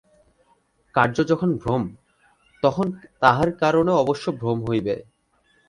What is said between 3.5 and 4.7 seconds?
কারণও অবশ্য ভ্রম